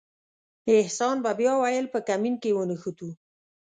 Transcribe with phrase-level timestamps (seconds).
[0.77, 3.09] احسان به بیا ویل په کمین کې ونښتو.